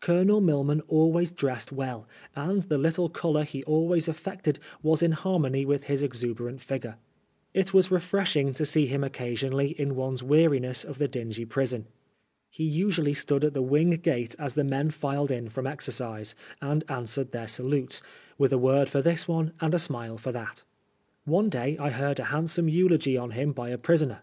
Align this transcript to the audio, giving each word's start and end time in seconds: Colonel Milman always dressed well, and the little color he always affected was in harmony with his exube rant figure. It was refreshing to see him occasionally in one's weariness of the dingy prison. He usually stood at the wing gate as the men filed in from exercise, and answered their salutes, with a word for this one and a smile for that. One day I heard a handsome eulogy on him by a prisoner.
Colonel 0.00 0.42
Milman 0.42 0.82
always 0.86 1.32
dressed 1.32 1.72
well, 1.72 2.06
and 2.34 2.64
the 2.64 2.76
little 2.76 3.08
color 3.08 3.42
he 3.42 3.64
always 3.64 4.06
affected 4.06 4.58
was 4.82 5.02
in 5.02 5.12
harmony 5.12 5.64
with 5.64 5.84
his 5.84 6.02
exube 6.02 6.40
rant 6.40 6.60
figure. 6.60 6.96
It 7.54 7.72
was 7.72 7.90
refreshing 7.90 8.52
to 8.52 8.66
see 8.66 8.84
him 8.86 9.02
occasionally 9.02 9.68
in 9.80 9.94
one's 9.94 10.22
weariness 10.22 10.84
of 10.84 10.98
the 10.98 11.08
dingy 11.08 11.46
prison. 11.46 11.86
He 12.50 12.64
usually 12.64 13.14
stood 13.14 13.44
at 13.44 13.54
the 13.54 13.62
wing 13.62 13.92
gate 13.92 14.36
as 14.38 14.56
the 14.56 14.62
men 14.62 14.90
filed 14.90 15.30
in 15.30 15.48
from 15.48 15.66
exercise, 15.66 16.34
and 16.60 16.84
answered 16.90 17.32
their 17.32 17.48
salutes, 17.48 18.02
with 18.36 18.52
a 18.52 18.58
word 18.58 18.90
for 18.90 19.00
this 19.00 19.26
one 19.26 19.54
and 19.62 19.72
a 19.72 19.78
smile 19.78 20.18
for 20.18 20.32
that. 20.32 20.64
One 21.24 21.48
day 21.48 21.78
I 21.78 21.88
heard 21.88 22.20
a 22.20 22.24
handsome 22.24 22.68
eulogy 22.68 23.16
on 23.16 23.30
him 23.30 23.52
by 23.52 23.70
a 23.70 23.78
prisoner. 23.78 24.20